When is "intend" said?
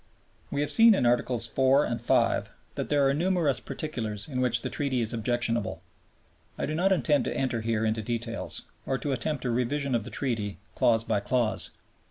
6.91-7.25